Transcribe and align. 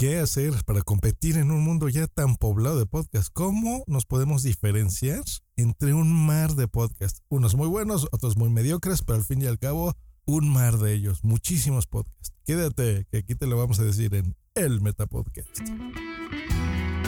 qué 0.00 0.18
hacer 0.18 0.54
para 0.64 0.80
competir 0.80 1.36
en 1.36 1.50
un 1.50 1.62
mundo 1.62 1.86
ya 1.90 2.06
tan 2.06 2.36
poblado 2.36 2.78
de 2.78 2.86
podcasts. 2.86 3.28
¿Cómo 3.28 3.84
nos 3.86 4.06
podemos 4.06 4.42
diferenciar 4.42 5.22
entre 5.56 5.92
un 5.92 6.10
mar 6.10 6.54
de 6.54 6.68
podcasts? 6.68 7.20
Unos 7.28 7.54
muy 7.54 7.68
buenos, 7.68 8.08
otros 8.10 8.38
muy 8.38 8.48
mediocres, 8.48 9.02
pero 9.02 9.18
al 9.18 9.26
fin 9.26 9.42
y 9.42 9.46
al 9.46 9.58
cabo, 9.58 9.94
un 10.24 10.48
mar 10.48 10.78
de 10.78 10.94
ellos, 10.94 11.22
muchísimos 11.22 11.86
podcasts. 11.86 12.32
Quédate, 12.46 13.06
que 13.10 13.18
aquí 13.18 13.34
te 13.34 13.46
lo 13.46 13.58
vamos 13.58 13.78
a 13.78 13.84
decir 13.84 14.14
en 14.14 14.34
el 14.54 14.80
Metapodcast. 14.80 15.60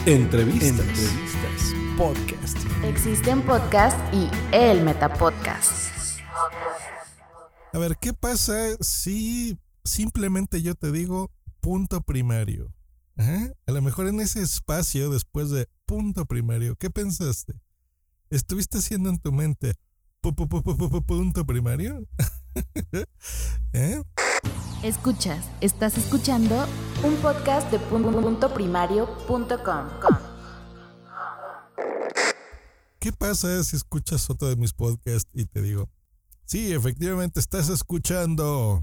Entrevistas. 0.05 0.69
Entrevistas. 0.69 1.75
Podcast. 1.97 2.59
Existen 2.85 3.41
podcasts 3.41 4.03
y 4.15 4.29
el 4.55 4.85
Metapodcast. 4.85 6.21
A 7.73 7.79
ver, 7.79 7.97
¿qué 7.99 8.13
pasa 8.13 8.77
si 8.81 9.59
simplemente 9.83 10.61
yo 10.61 10.75
te 10.75 10.93
digo 10.93 11.31
punto 11.63 12.03
primario? 12.03 12.71
A 13.17 13.73
lo 13.73 13.83
mejor 13.83 14.07
en 14.09 14.21
ese 14.21 14.43
espacio 14.43 15.11
después 15.11 15.51
de 15.51 15.69
punto 15.87 16.27
primario, 16.27 16.77
¿qué 16.77 16.91
pensaste? 16.91 17.61
¿Estuviste 18.31 18.79
haciendo 18.79 19.11
en 19.11 19.19
tu 19.19 19.33
mente 19.33 19.75
punto 20.21 21.45
primario? 21.45 22.07
¿Eh? 23.73 24.01
Escuchas, 24.83 25.45
estás 25.61 25.99
escuchando 25.99 26.67
un 27.05 27.17
podcast 27.17 27.71
de 27.71 27.79
puntoprimario.com. 27.79 29.89
¿Qué 32.99 33.13
pasa 33.13 33.63
si 33.65 33.77
escuchas 33.77 34.31
otro 34.31 34.49
de 34.49 34.57
mis 34.57 34.73
podcasts 34.73 35.31
y 35.35 35.45
te 35.47 35.61
digo, 35.61 35.91
sí, 36.45 36.73
efectivamente 36.73 37.41
estás 37.41 37.69
escuchando? 37.69 38.83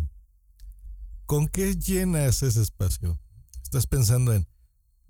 ¿Con 1.25 1.47
qué 1.47 1.75
llenas 1.75 2.43
ese 2.43 2.61
espacio? 2.61 3.17
¿Estás 3.69 3.85
pensando 3.85 4.33
en 4.33 4.47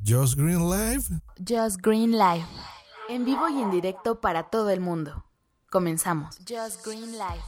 Just 0.05 0.35
Green 0.35 0.69
Live? 0.69 1.03
Just 1.37 1.77
Green 1.81 2.11
Live. 2.11 2.45
En 3.07 3.23
vivo 3.23 3.47
y 3.47 3.61
en 3.61 3.71
directo 3.71 4.19
para 4.19 4.49
todo 4.49 4.69
el 4.69 4.81
mundo. 4.81 5.23
Comenzamos. 5.71 6.39
Just 6.39 6.85
Green 6.85 7.13
Live. 7.13 7.41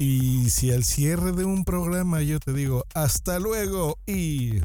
Y 0.00 0.50
si 0.50 0.72
al 0.72 0.82
cierre 0.82 1.30
de 1.30 1.44
un 1.44 1.64
programa 1.64 2.20
yo 2.20 2.40
te 2.40 2.52
digo 2.52 2.84
hasta 2.96 3.38
luego 3.38 3.96
y 4.06 4.60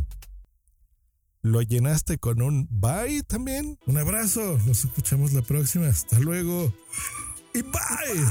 lo 1.43 1.61
llenaste 1.61 2.17
con 2.17 2.41
un 2.41 2.67
bye 2.71 3.21
también, 3.21 3.77
un 3.85 3.99
abrazo, 3.99 4.57
nos 4.65 4.85
escuchamos 4.85 5.33
la 5.33 5.43
próxima, 5.43 5.85
hasta 5.85 6.17
luego 6.17 6.73
y 7.53 7.61
bye. 7.61 8.25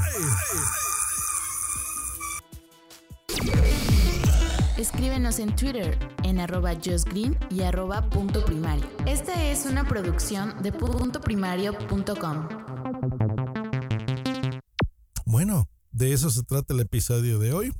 Escríbenos 4.79 5.39
en 5.39 5.53
Twitter 5.57 5.99
en 6.23 6.39
arroba 6.39 6.73
justgreen 6.73 7.37
y 7.49 7.63
arroba 7.63 8.09
punto 8.09 8.45
primario. 8.45 8.85
Esta 9.05 9.51
es 9.51 9.65
una 9.65 9.85
producción 9.85 10.63
de 10.63 10.71
puntoprimario.com. 10.71 12.47
Bueno, 15.25 15.67
de 15.91 16.13
eso 16.13 16.29
se 16.29 16.43
trata 16.43 16.73
el 16.73 16.79
episodio 16.79 17.39
de 17.39 17.51
hoy. 17.51 17.73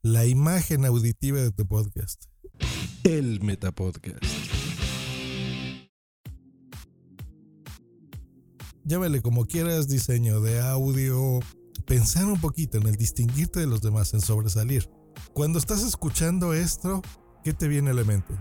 La 0.00 0.24
imagen 0.24 0.86
auditiva 0.86 1.40
de 1.42 1.52
tu 1.52 1.66
podcast. 1.66 2.24
El 3.04 3.42
Metapodcast. 3.42 4.24
Llámale 8.82 9.20
como 9.20 9.44
quieras, 9.44 9.88
diseño 9.88 10.40
de 10.40 10.62
audio. 10.62 11.40
Pensar 11.84 12.24
un 12.24 12.40
poquito 12.40 12.78
en 12.78 12.86
el 12.86 12.96
distinguirte 12.96 13.60
de 13.60 13.66
los 13.66 13.82
demás, 13.82 14.14
en 14.14 14.22
sobresalir. 14.22 14.88
Cuando 15.32 15.58
estás 15.58 15.82
escuchando 15.82 16.54
esto, 16.54 17.02
¿qué 17.44 17.52
te 17.52 17.68
viene 17.68 17.90
a 17.90 17.94
la 17.94 18.04
mente? 18.04 18.34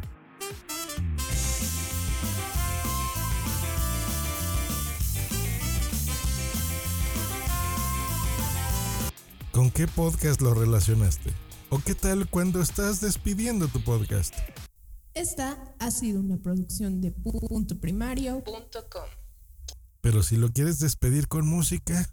¿Con 9.52 9.72
qué 9.72 9.88
podcast 9.88 10.42
lo 10.42 10.54
relacionaste? 10.54 11.32
¿O 11.70 11.80
qué 11.80 11.96
tal 11.96 12.30
cuando 12.30 12.62
estás 12.62 13.00
despidiendo 13.00 13.70
tu 13.70 13.82
podcast? 13.82 14.36
Esta 15.14 15.74
ha 15.80 15.92
sido 15.92 16.20
una 16.20 16.38
producción 16.38 17.00
de 17.00 17.12
puntoprimario.com. 17.12 19.04
Pero 20.02 20.24
si 20.24 20.36
lo 20.36 20.52
quieres 20.52 20.80
despedir 20.80 21.30
con 21.30 21.48
música, 21.48 22.06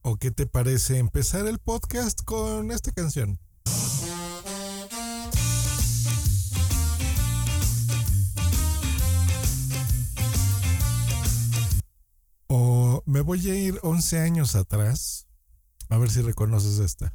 ¿O 0.00 0.16
qué 0.16 0.30
te 0.30 0.46
parece 0.46 0.96
empezar 0.96 1.46
el 1.46 1.58
podcast 1.58 2.22
con 2.24 2.70
esta 2.70 2.92
canción? 2.92 3.38
O 12.46 13.02
me 13.04 13.20
voy 13.20 13.50
a 13.50 13.54
ir 13.54 13.78
11 13.82 14.18
años 14.20 14.54
atrás. 14.54 15.26
A 15.90 15.98
ver 15.98 16.10
si 16.10 16.22
reconoces 16.22 16.78
esta. 16.78 17.12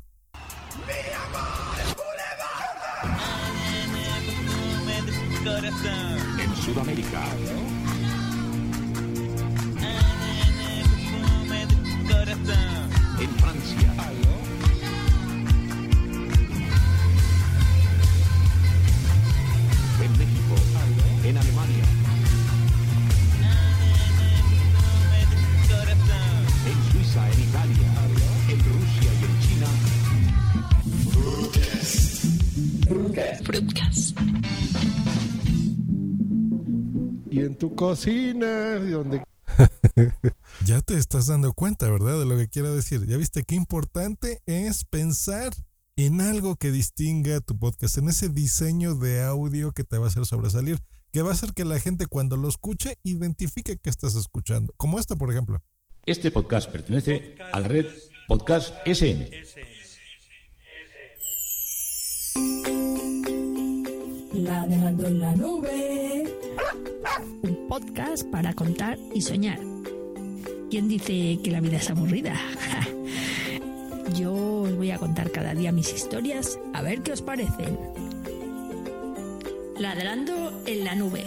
Sudamérica. 6.61 7.19
En 13.19 13.29
Francia. 13.39 13.93
Y 37.31 37.39
en 37.39 37.55
tu 37.55 37.73
cocina, 37.75 38.75
donde... 38.75 39.23
ya 40.65 40.81
te 40.81 40.95
estás 40.95 41.27
dando 41.27 41.53
cuenta, 41.53 41.89
¿verdad? 41.89 42.19
De 42.19 42.25
lo 42.25 42.35
que 42.35 42.49
quiero 42.49 42.75
decir. 42.75 43.07
Ya 43.07 43.15
viste 43.15 43.43
qué 43.43 43.55
importante 43.55 44.41
es 44.45 44.83
pensar 44.83 45.53
en 45.95 46.19
algo 46.19 46.57
que 46.57 46.71
distinga 46.71 47.39
tu 47.39 47.57
podcast, 47.57 47.97
en 47.97 48.09
ese 48.09 48.27
diseño 48.27 48.95
de 48.95 49.23
audio 49.23 49.71
que 49.71 49.85
te 49.85 49.97
va 49.97 50.05
a 50.05 50.07
hacer 50.09 50.25
sobresalir, 50.25 50.79
que 51.13 51.21
va 51.21 51.29
a 51.29 51.33
hacer 51.33 51.53
que 51.53 51.63
la 51.63 51.79
gente 51.79 52.05
cuando 52.05 52.35
lo 52.35 52.49
escuche 52.49 52.97
identifique 53.01 53.77
que 53.77 53.89
estás 53.89 54.15
escuchando. 54.15 54.73
Como 54.75 54.99
esta, 54.99 55.15
por 55.15 55.31
ejemplo. 55.31 55.63
Este 56.05 56.31
podcast 56.31 56.69
pertenece 56.69 57.37
a 57.53 57.61
la 57.61 57.67
red 57.69 57.85
Podcast 58.27 58.75
SN. 58.85 59.29
Ladrando 64.33 65.07
en 65.07 65.19
la 65.19 65.35
nube. 65.35 66.23
Un 67.41 67.67
podcast 67.67 68.23
para 68.31 68.53
contar 68.53 68.97
y 69.13 69.21
soñar. 69.21 69.59
¿Quién 70.69 70.87
dice 70.87 71.37
que 71.43 71.51
la 71.51 71.59
vida 71.59 71.77
es 71.77 71.89
aburrida? 71.89 72.39
Yo 74.15 74.33
os 74.33 74.75
voy 74.75 74.91
a 74.91 74.97
contar 74.97 75.31
cada 75.31 75.53
día 75.53 75.73
mis 75.73 75.93
historias, 75.93 76.57
a 76.73 76.81
ver 76.81 77.01
qué 77.01 77.11
os 77.11 77.21
parecen. 77.21 77.77
Ladrando 79.77 80.63
en 80.65 80.85
la 80.85 80.95
nube. 80.95 81.25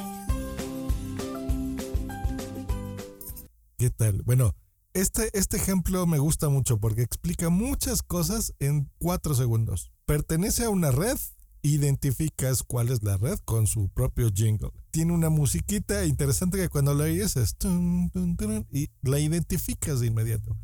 ¿Qué 3.77 3.91
tal? 3.91 4.23
Bueno, 4.23 4.55
este, 4.95 5.29
este 5.37 5.59
ejemplo 5.59 6.07
me 6.07 6.19
gusta 6.19 6.49
mucho 6.49 6.79
porque 6.79 7.03
explica 7.03 7.51
muchas 7.51 8.03
cosas 8.03 8.55
en 8.61 8.91
cuatro 8.99 9.35
segundos. 9.35 9.91
Pertenece 10.07 10.65
a 10.65 10.71
una 10.71 10.91
red, 10.91 11.19
identificas 11.65 12.63
cuál 12.63 12.91
es 12.91 13.03
la 13.03 13.17
red 13.17 13.39
con 13.47 13.67
su 13.67 13.89
propio 13.89 14.31
jingle. 14.33 14.71
Tiene 14.91 15.13
una 15.13 15.31
musiquita 15.31 16.05
interesante 16.05 16.59
que 16.59 16.69
cuando 16.69 16.93
la 16.95 17.05
oyes 17.05 17.37
es 17.37 17.57
y 18.71 18.91
la 19.03 19.19
identificas 19.19 20.01
de 20.01 20.07
inmediato. 20.07 20.57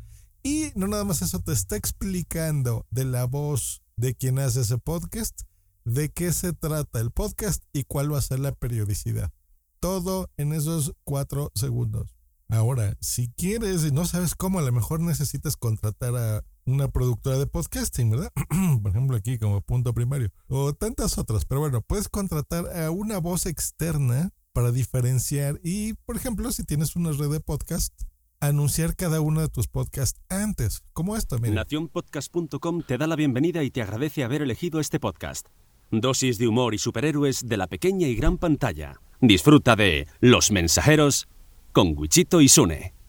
Y 0.43 0.71
no 0.75 0.87
nada 0.87 1.03
más 1.03 1.23
eso, 1.23 1.39
te 1.39 1.53
está 1.53 1.75
explicando 1.75 2.85
de 2.91 3.05
la 3.05 3.25
voz 3.25 3.81
de 3.97 4.13
quien 4.13 4.37
hace 4.37 4.61
ese 4.61 4.77
podcast, 4.77 5.41
de 5.85 6.09
qué 6.11 6.31
se 6.33 6.53
trata 6.53 6.99
el 6.99 7.09
podcast 7.09 7.63
y 7.73 7.83
cuál 7.83 8.13
va 8.13 8.19
a 8.19 8.21
ser 8.21 8.39
la 8.39 8.51
periodicidad. 8.51 9.31
Todo 9.79 10.29
en 10.37 10.53
esos 10.53 10.93
cuatro 11.03 11.51
segundos. 11.55 12.15
Ahora, 12.47 12.95
si 12.99 13.29
quieres 13.29 13.85
y 13.85 13.91
no 13.91 14.05
sabes 14.05 14.35
cómo, 14.35 14.59
a 14.59 14.61
lo 14.61 14.71
mejor 14.71 14.99
necesitas 14.99 15.57
contratar 15.57 16.15
a 16.15 16.43
una 16.71 16.89
productora 16.89 17.37
de 17.37 17.47
podcasting, 17.47 18.11
¿verdad? 18.11 18.31
Por 18.81 18.91
ejemplo, 18.91 19.15
aquí 19.17 19.37
como 19.37 19.61
punto 19.61 19.93
primario. 19.93 20.31
O 20.47 20.73
tantas 20.73 21.17
otras. 21.17 21.45
Pero 21.45 21.61
bueno, 21.61 21.81
puedes 21.81 22.09
contratar 22.09 22.65
a 22.77 22.91
una 22.91 23.19
voz 23.19 23.45
externa 23.45 24.31
para 24.53 24.71
diferenciar 24.71 25.59
y, 25.63 25.93
por 26.05 26.17
ejemplo, 26.17 26.51
si 26.51 26.63
tienes 26.63 26.95
una 26.95 27.11
red 27.11 27.29
de 27.29 27.39
podcast, 27.39 27.93
anunciar 28.39 28.95
cada 28.95 29.21
uno 29.21 29.41
de 29.41 29.47
tus 29.47 29.67
podcasts 29.67 30.19
antes, 30.29 30.83
como 30.93 31.15
esto. 31.15 31.39
Nacionpodcast.com 31.39 32.81
te 32.81 32.97
da 32.97 33.07
la 33.07 33.15
bienvenida 33.15 33.63
y 33.63 33.71
te 33.71 33.81
agradece 33.81 34.23
haber 34.23 34.41
elegido 34.41 34.79
este 34.79 34.99
podcast. 34.99 35.47
Dosis 35.91 36.37
de 36.37 36.47
humor 36.47 36.73
y 36.73 36.77
superhéroes 36.77 37.47
de 37.47 37.57
la 37.57 37.67
pequeña 37.67 38.07
y 38.07 38.15
gran 38.15 38.37
pantalla. 38.37 38.99
Disfruta 39.21 39.75
de 39.75 40.07
Los 40.19 40.51
Mensajeros 40.51 41.27
con 41.71 41.97
Wichito 41.97 42.41
y 42.41 42.47
Sune. 42.49 43.00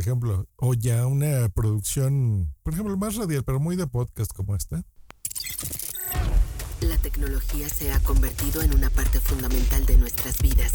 Ejemplo, 0.00 0.48
o 0.56 0.74
ya 0.74 1.06
una 1.06 1.48
producción, 1.48 2.54
por 2.62 2.74
ejemplo, 2.74 2.96
más 2.96 3.16
radial, 3.16 3.44
pero 3.44 3.60
muy 3.60 3.76
de 3.76 3.86
podcast 3.86 4.32
como 4.32 4.56
esta. 4.56 4.82
La 6.80 6.96
tecnología 6.98 7.68
se 7.68 7.92
ha 7.92 8.00
convertido 8.00 8.62
en 8.62 8.74
una 8.74 8.90
parte 8.90 9.20
fundamental 9.20 9.84
de 9.86 9.98
nuestras 9.98 10.40
vidas, 10.40 10.72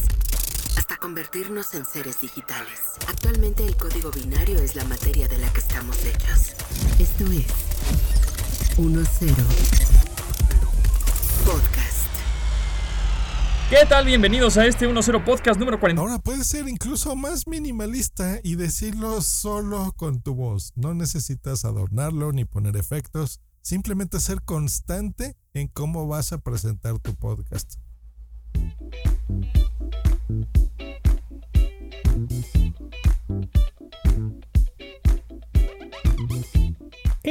hasta 0.77 0.97
convertirnos 0.97 1.73
en 1.73 1.85
seres 1.85 2.21
digitales. 2.21 2.79
Actualmente 3.07 3.65
el 3.65 3.75
código 3.75 4.11
binario 4.11 4.59
es 4.59 4.75
la 4.75 4.85
materia 4.85 5.27
de 5.27 5.39
la 5.39 5.51
que 5.51 5.59
estamos 5.59 5.97
hechos. 6.05 6.53
Esto 6.99 7.25
es 7.31 7.47
1-0 8.77 10.04
¿Qué 13.67 13.77
tal? 13.89 14.05
Bienvenidos 14.05 14.57
a 14.57 14.67
este 14.67 14.87
1-0 14.87 15.23
Podcast 15.23 15.59
número 15.59 15.79
40. 15.79 15.99
Ahora 15.99 16.19
puedes 16.19 16.45
ser 16.45 16.67
incluso 16.67 17.15
más 17.15 17.47
minimalista 17.47 18.39
y 18.43 18.55
decirlo 18.55 19.21
solo 19.21 19.91
con 19.97 20.21
tu 20.21 20.35
voz. 20.35 20.71
No 20.75 20.93
necesitas 20.93 21.65
adornarlo 21.65 22.31
ni 22.31 22.45
poner 22.45 22.77
efectos. 22.77 23.41
Simplemente 23.63 24.19
ser 24.19 24.43
constante 24.43 25.35
en 25.55 25.67
cómo 25.67 26.05
vas 26.07 26.31
a 26.31 26.37
presentar 26.37 26.99
tu 26.99 27.15
podcast. 27.15 27.79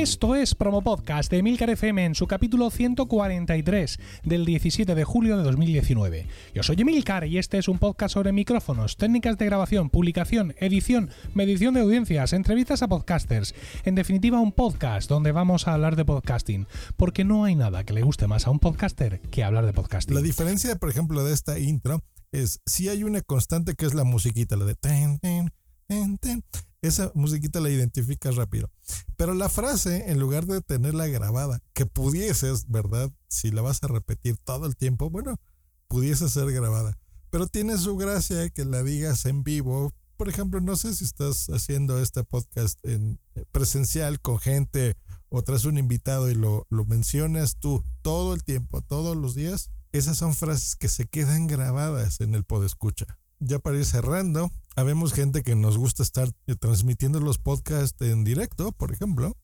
Esto 0.04 0.36
es 0.36 0.54
Promo 0.54 0.82
Podcast 0.82 1.30
de 1.30 1.38
Emilcar 1.38 1.70
FM 1.70 2.04
en 2.04 2.14
su 2.14 2.26
capítulo 2.26 2.68
143 2.68 3.98
del 4.22 4.44
17 4.44 4.94
de 4.94 5.02
julio 5.02 5.38
de 5.38 5.44
2019. 5.44 6.26
Yo 6.54 6.62
soy 6.62 6.76
Emilcar 6.78 7.26
y 7.26 7.38
este 7.38 7.56
es 7.56 7.68
un 7.68 7.78
podcast 7.78 8.12
sobre 8.12 8.30
micrófonos, 8.32 8.98
técnicas 8.98 9.38
de 9.38 9.46
grabación, 9.46 9.88
publicación, 9.88 10.54
edición, 10.58 11.08
medición 11.32 11.72
de 11.72 11.80
audiencias, 11.80 12.34
entrevistas 12.34 12.82
a 12.82 12.88
podcasters. 12.88 13.54
En 13.84 13.94
definitiva, 13.94 14.40
un 14.40 14.52
podcast 14.52 15.08
donde 15.08 15.32
vamos 15.32 15.66
a 15.66 15.72
hablar 15.72 15.96
de 15.96 16.04
podcasting, 16.04 16.66
porque 16.98 17.24
no 17.24 17.44
hay 17.44 17.54
nada 17.54 17.84
que 17.84 17.94
le 17.94 18.02
guste 18.02 18.26
más 18.26 18.46
a 18.46 18.50
un 18.50 18.58
podcaster 18.58 19.22
que 19.30 19.42
hablar 19.42 19.64
de 19.64 19.72
podcasting. 19.72 20.14
La 20.14 20.20
diferencia, 20.20 20.76
por 20.76 20.90
ejemplo, 20.90 21.24
de 21.24 21.32
esta 21.32 21.58
intro 21.58 22.04
es 22.30 22.60
si 22.66 22.90
hay 22.90 23.04
una 23.04 23.22
constante 23.22 23.74
que 23.74 23.86
es 23.86 23.94
la 23.94 24.04
musiquita, 24.04 24.54
la 24.56 24.66
de 24.66 24.74
ten, 24.74 25.18
ten, 25.20 25.50
ten, 25.88 26.18
ten. 26.18 26.44
Esa 26.84 27.10
musiquita 27.14 27.60
la 27.60 27.70
identificas 27.70 28.36
rápido. 28.36 28.70
Pero 29.16 29.32
la 29.32 29.48
frase, 29.48 30.10
en 30.10 30.20
lugar 30.20 30.44
de 30.44 30.60
tenerla 30.60 31.06
grabada, 31.06 31.62
que 31.72 31.86
pudieses, 31.86 32.68
¿verdad? 32.68 33.10
Si 33.26 33.50
la 33.50 33.62
vas 33.62 33.82
a 33.82 33.88
repetir 33.88 34.36
todo 34.36 34.66
el 34.66 34.76
tiempo, 34.76 35.08
bueno, 35.08 35.40
pudiese 35.88 36.28
ser 36.28 36.52
grabada. 36.52 36.98
Pero 37.30 37.46
tiene 37.46 37.78
su 37.78 37.96
gracia 37.96 38.50
que 38.50 38.66
la 38.66 38.82
digas 38.82 39.24
en 39.24 39.44
vivo. 39.44 39.94
Por 40.18 40.28
ejemplo, 40.28 40.60
no 40.60 40.76
sé 40.76 40.94
si 40.94 41.04
estás 41.04 41.48
haciendo 41.48 41.98
este 41.98 42.22
podcast 42.22 42.78
eh, 42.82 43.16
presencial 43.50 44.20
con 44.20 44.38
gente 44.38 44.94
o 45.30 45.40
tras 45.40 45.64
un 45.64 45.78
invitado 45.78 46.30
y 46.30 46.34
lo, 46.34 46.66
lo 46.68 46.84
mencionas 46.84 47.56
tú 47.58 47.82
todo 48.02 48.34
el 48.34 48.44
tiempo, 48.44 48.82
todos 48.82 49.16
los 49.16 49.34
días. 49.34 49.70
Esas 49.92 50.18
son 50.18 50.34
frases 50.34 50.76
que 50.76 50.90
se 50.90 51.06
quedan 51.06 51.46
grabadas 51.46 52.20
en 52.20 52.34
el 52.34 52.44
podescucha. 52.44 53.06
Ya 53.46 53.58
para 53.58 53.76
ir 53.76 53.84
cerrando, 53.84 54.50
habemos 54.74 55.12
gente 55.12 55.42
que 55.42 55.54
nos 55.54 55.76
gusta 55.76 56.02
estar 56.02 56.30
eh, 56.46 56.56
transmitiendo 56.56 57.20
los 57.20 57.36
podcasts 57.36 58.00
en 58.00 58.24
directo, 58.24 58.72
por 58.72 58.90
ejemplo. 58.90 59.36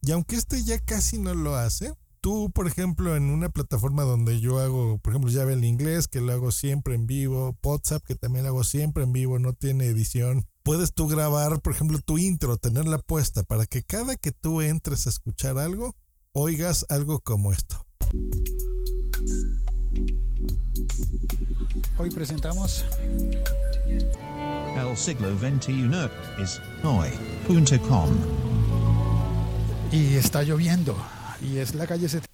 Y 0.00 0.12
aunque 0.12 0.36
este 0.36 0.62
ya 0.62 0.78
casi 0.78 1.18
no 1.18 1.34
lo 1.34 1.56
hace, 1.56 1.92
tú, 2.20 2.52
por 2.54 2.68
ejemplo, 2.68 3.16
en 3.16 3.24
una 3.24 3.48
plataforma 3.48 4.04
donde 4.04 4.38
yo 4.38 4.60
hago, 4.60 4.98
por 4.98 5.12
ejemplo, 5.12 5.28
llave 5.28 5.54
el 5.54 5.64
inglés, 5.64 6.06
que 6.06 6.20
lo 6.20 6.32
hago 6.32 6.52
siempre 6.52 6.94
en 6.94 7.08
vivo, 7.08 7.58
WhatsApp, 7.64 8.04
que 8.06 8.14
también 8.14 8.44
lo 8.44 8.50
hago 8.50 8.64
siempre 8.64 9.02
en 9.02 9.12
vivo, 9.12 9.40
no 9.40 9.54
tiene 9.54 9.86
edición. 9.86 10.46
Puedes 10.62 10.94
tú 10.94 11.08
grabar, 11.08 11.60
por 11.62 11.72
ejemplo, 11.72 11.98
tu 11.98 12.18
intro, 12.18 12.58
tenerla 12.58 12.98
puesta 12.98 13.42
para 13.42 13.66
que 13.66 13.82
cada 13.82 14.14
que 14.14 14.30
tú 14.30 14.62
entres 14.62 15.08
a 15.08 15.10
escuchar 15.10 15.58
algo, 15.58 15.96
oigas 16.32 16.86
algo 16.88 17.18
como 17.18 17.52
esto. 17.52 17.84
Hoy 21.98 22.10
presentamos 22.10 22.84
El 23.86 24.96
siglo 24.96 25.38
XXI 25.38 26.08
es 26.42 26.60
hoy.com. 26.82 28.08
y 29.90 30.14
está 30.14 30.42
lloviendo 30.42 30.96
y 31.42 31.58
es 31.58 31.74
la 31.74 31.86
calle 31.86 32.08
70. 32.08 32.26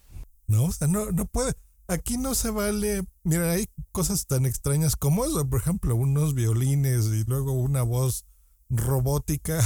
No, 0.46 0.64
o 0.64 0.72
sea, 0.72 0.86
no, 0.86 1.10
no 1.10 1.24
puede. 1.26 1.54
Aquí 1.88 2.16
no 2.16 2.34
se 2.34 2.50
vale. 2.50 3.02
Mira, 3.24 3.50
hay 3.50 3.66
cosas 3.92 4.26
tan 4.26 4.46
extrañas 4.46 4.94
como 4.96 5.24
eso. 5.24 5.48
Por 5.48 5.60
ejemplo, 5.60 5.96
unos 5.96 6.34
violines 6.34 7.06
y 7.06 7.24
luego 7.24 7.52
una 7.52 7.82
voz 7.82 8.24
robótica, 8.70 9.58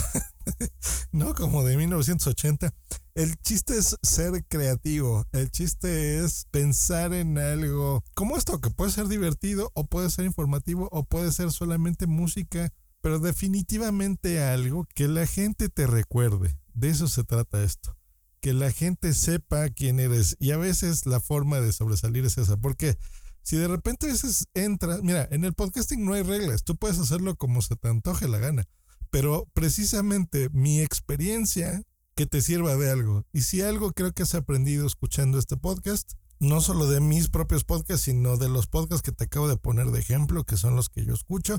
¿no? 1.13 1.35
Como 1.35 1.63
de 1.65 1.77
1980. 1.77 2.73
El 3.15 3.37
chiste 3.37 3.77
es 3.77 3.99
ser 4.03 4.43
creativo. 4.49 5.27
El 5.33 5.51
chiste 5.51 6.25
es 6.25 6.47
pensar 6.51 7.13
en 7.13 7.37
algo 7.37 8.03
como 8.15 8.39
esto, 8.39 8.59
que 8.59 8.71
puede 8.71 8.91
ser 8.91 9.07
divertido 9.07 9.71
o 9.75 9.87
puede 9.87 10.09
ser 10.09 10.25
informativo 10.25 10.89
o 10.93 11.05
puede 11.05 11.31
ser 11.31 11.53
solamente 11.53 12.07
música, 12.07 12.73
pero 13.03 13.19
definitivamente 13.19 14.43
algo 14.43 14.87
que 14.95 15.09
la 15.09 15.27
gente 15.27 15.69
te 15.69 15.87
recuerde. 15.87 16.59
De 16.73 16.89
eso 16.89 17.07
se 17.07 17.23
trata 17.23 17.63
esto. 17.63 17.99
Que 18.41 18.55
la 18.55 18.73
gente 18.73 19.13
sepa 19.13 19.69
quién 19.69 20.01
eres. 20.01 20.37
Y 20.41 20.53
a 20.53 20.57
veces 20.57 21.05
la 21.05 21.21
forma 21.21 21.61
de 21.61 21.73
sobresalir 21.73 22.25
es 22.25 22.39
esa. 22.39 22.57
Porque 22.57 22.97
si 23.43 23.57
de 23.57 23.69
repente 23.69 24.07
a 24.07 24.13
veces 24.13 24.47
entras, 24.55 25.03
mira, 25.03 25.29
en 25.31 25.45
el 25.45 25.53
podcasting 25.53 26.03
no 26.03 26.15
hay 26.15 26.23
reglas. 26.23 26.65
Tú 26.65 26.77
puedes 26.77 26.99
hacerlo 26.99 27.37
como 27.37 27.61
se 27.61 27.77
te 27.77 27.89
antoje 27.89 28.27
la 28.27 28.39
gana. 28.39 28.65
Pero 29.11 29.47
precisamente 29.53 30.49
mi 30.49 30.81
experiencia 30.81 31.83
que 32.15 32.27
te 32.27 32.43
sirva 32.43 32.77
de 32.77 32.91
algo. 32.91 33.25
Y 33.33 33.43
si 33.43 33.63
algo 33.63 33.93
creo 33.93 34.13
que 34.13 34.23
has 34.23 34.35
aprendido 34.35 34.87
escuchando 34.87 35.39
este 35.39 35.57
podcast, 35.57 36.13
no 36.41 36.61
solo 36.61 36.87
de 36.87 37.01
mis 37.01 37.29
propios 37.29 37.65
podcasts, 37.65 38.05
sino 38.05 38.37
de 38.37 38.49
los 38.49 38.67
podcasts 38.67 39.03
que 39.03 39.13
te 39.13 39.25
acabo 39.25 39.49
de 39.49 39.57
poner 39.57 39.87
de 39.87 40.01
ejemplo, 40.01 40.45
que 40.45 40.57
son 40.57 40.75
los 40.75 40.89
que 40.89 41.05
yo 41.05 41.15
escucho, 41.15 41.59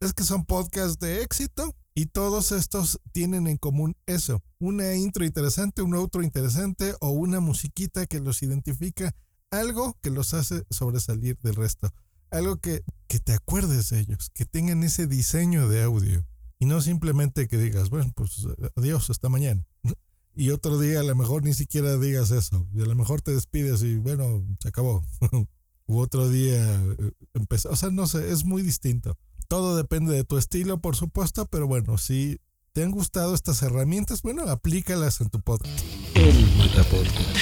es 0.00 0.14
que 0.14 0.24
son 0.24 0.44
podcasts 0.44 0.98
de 0.98 1.22
éxito 1.22 1.74
y 1.94 2.06
todos 2.06 2.50
estos 2.52 2.98
tienen 3.12 3.46
en 3.46 3.58
común 3.58 3.94
eso, 4.06 4.42
una 4.58 4.94
intro 4.94 5.24
interesante, 5.24 5.82
un 5.82 5.94
outro 5.94 6.22
interesante 6.22 6.94
o 7.00 7.10
una 7.10 7.40
musiquita 7.40 8.06
que 8.06 8.18
los 8.20 8.42
identifica, 8.42 9.14
algo 9.50 9.98
que 10.02 10.10
los 10.10 10.32
hace 10.32 10.64
sobresalir 10.70 11.38
del 11.42 11.54
resto, 11.54 11.92
algo 12.30 12.56
que, 12.56 12.82
que 13.06 13.20
te 13.20 13.34
acuerdes 13.34 13.90
de 13.90 14.00
ellos, 14.00 14.30
que 14.34 14.46
tengan 14.46 14.82
ese 14.82 15.06
diseño 15.06 15.68
de 15.68 15.82
audio 15.82 16.24
y 16.58 16.64
no 16.64 16.80
simplemente 16.80 17.46
que 17.46 17.58
digas, 17.58 17.90
bueno, 17.90 18.12
pues 18.14 18.46
adiós, 18.76 19.10
hasta 19.10 19.28
mañana. 19.28 19.66
Y 20.34 20.50
otro 20.50 20.78
día 20.78 21.00
a 21.00 21.02
lo 21.02 21.14
mejor 21.14 21.42
ni 21.42 21.52
siquiera 21.52 21.98
digas 21.98 22.30
eso. 22.30 22.66
Y 22.74 22.82
a 22.82 22.86
lo 22.86 22.94
mejor 22.94 23.20
te 23.20 23.32
despides 23.32 23.82
y 23.82 23.96
bueno, 23.96 24.44
se 24.60 24.68
acabó. 24.68 25.04
U 25.86 25.98
otro 25.98 26.28
día 26.28 26.82
empezó. 27.34 27.70
O 27.70 27.76
sea, 27.76 27.90
no 27.90 28.06
sé, 28.06 28.30
es 28.30 28.44
muy 28.44 28.62
distinto. 28.62 29.18
Todo 29.48 29.76
depende 29.76 30.14
de 30.14 30.24
tu 30.24 30.38
estilo, 30.38 30.80
por 30.80 30.96
supuesto, 30.96 31.46
pero 31.46 31.66
bueno, 31.66 31.98
si 31.98 32.40
te 32.72 32.82
han 32.82 32.90
gustado 32.90 33.34
estas 33.34 33.62
herramientas, 33.62 34.22
bueno, 34.22 34.44
aplícalas 34.48 35.20
en 35.20 35.28
tu 35.28 35.40
podcast. 35.40 35.78
El 36.14 36.46
Podcast. 36.90 37.36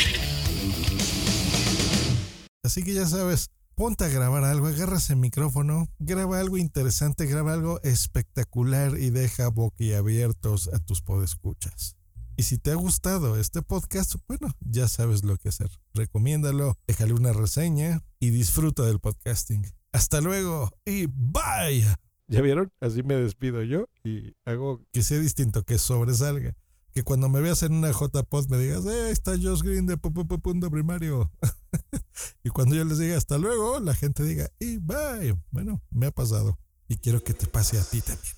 Así 2.64 2.82
que 2.82 2.94
ya 2.94 3.06
sabes, 3.06 3.50
ponte 3.76 4.04
a 4.04 4.08
grabar 4.08 4.44
algo, 4.44 4.66
agarras 4.66 5.10
el 5.10 5.16
micrófono, 5.16 5.88
graba 5.98 6.40
algo 6.40 6.56
interesante, 6.56 7.26
graba 7.26 7.52
algo 7.52 7.80
espectacular 7.82 8.98
y 8.98 9.10
deja 9.10 9.48
boquiabiertos 9.48 10.68
a 10.72 10.80
tus 10.80 11.02
podescuchas. 11.02 11.99
Y 12.40 12.42
si 12.42 12.56
te 12.56 12.70
ha 12.70 12.74
gustado 12.74 13.36
este 13.38 13.60
podcast, 13.60 14.14
bueno, 14.26 14.56
ya 14.60 14.88
sabes 14.88 15.24
lo 15.24 15.36
que 15.36 15.50
hacer. 15.50 15.68
Recomiéndalo, 15.92 16.78
déjale 16.86 17.12
una 17.12 17.34
reseña 17.34 18.02
y 18.18 18.30
disfruta 18.30 18.82
del 18.86 18.98
podcasting. 18.98 19.66
Hasta 19.92 20.22
luego 20.22 20.70
y 20.86 21.04
bye. 21.04 21.84
¿Ya 22.28 22.40
vieron? 22.40 22.72
Así 22.80 23.02
me 23.02 23.16
despido 23.16 23.62
yo 23.62 23.90
y 24.04 24.32
hago 24.46 24.82
que 24.90 25.02
sea 25.02 25.18
distinto, 25.18 25.64
que 25.64 25.76
sobresalga. 25.76 26.56
Que 26.94 27.02
cuando 27.02 27.28
me 27.28 27.42
veas 27.42 27.62
en 27.62 27.74
una 27.74 27.90
JPod 27.92 28.48
me 28.48 28.56
digas, 28.56 28.86
eh, 28.86 29.08
ahí 29.08 29.12
está 29.12 29.32
Josh 29.32 29.60
Green 29.60 29.84
de 29.84 29.98
Pu- 29.98 30.10
Pu- 30.10 30.26
Pu- 30.26 30.40
Punto 30.40 30.70
Primario. 30.70 31.30
y 32.42 32.48
cuando 32.48 32.74
yo 32.74 32.86
les 32.86 32.96
diga 32.96 33.18
hasta 33.18 33.36
luego, 33.36 33.80
la 33.80 33.92
gente 33.94 34.22
diga, 34.24 34.48
y 34.58 34.78
bye. 34.78 35.36
Bueno, 35.50 35.82
me 35.90 36.06
ha 36.06 36.10
pasado. 36.10 36.58
Y 36.88 36.96
quiero 36.96 37.22
que 37.22 37.34
te 37.34 37.46
pase 37.46 37.78
a 37.78 37.84
ti 37.84 38.00
también. 38.00 38.34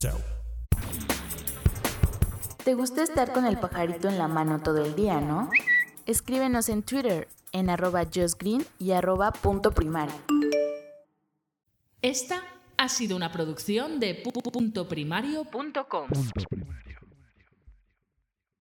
Chao. 0.00 0.37
¿Te 2.64 2.74
gusta 2.74 3.02
estar 3.02 3.32
con 3.32 3.46
el 3.46 3.58
pajarito 3.58 4.08
en 4.08 4.18
la 4.18 4.28
mano 4.28 4.60
todo 4.60 4.84
el 4.84 4.94
día, 4.94 5.20
no? 5.20 5.50
Escríbenos 6.06 6.68
en 6.68 6.82
Twitter 6.82 7.28
en 7.52 7.70
arroba 7.70 8.04
justgreen 8.04 8.66
y 8.78 8.92
arroba 8.92 9.32
punto 9.32 9.72
primario. 9.72 10.14
Esta 12.02 12.42
ha 12.76 12.88
sido 12.88 13.16
una 13.16 13.32
producción 13.32 14.00
de 14.00 14.14
puntoprimario.com. 14.14 16.08